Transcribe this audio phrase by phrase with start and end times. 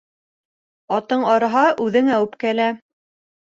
[0.97, 2.71] Атың арыһа, үҙеңә үпкәлә.